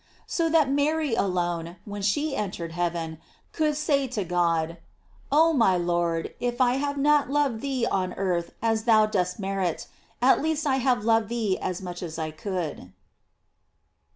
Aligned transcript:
So 0.25 0.49
that 0.49 0.67
Mary 0.71 1.13
alone, 1.13 1.75
when 1.85 2.01
she 2.01 2.35
entered 2.35 2.71
heaven, 2.71 3.19
could 3.51 3.75
say 3.77 4.07
to 4.07 4.23
God: 4.23 4.77
Oh 5.31 5.53
my 5.53 5.77
Lord, 5.77 6.33
if 6.39 6.59
I 6.59 6.77
have 6.77 6.97
not 6.97 7.29
loved 7.29 7.61
thee 7.61 7.85
on 7.85 8.13
earth 8.15 8.51
as 8.63 8.85
thou 8.85 9.05
dost 9.05 9.39
merit, 9.39 9.85
at 10.19 10.41
least 10.41 10.65
I 10.65 10.77
have 10.77 11.05
loved 11.05 11.29
thee 11.29 11.55
as 11.59 11.83
much 11.83 12.01
as 12.01 12.17
I 12.17 12.31
could. 12.31 12.91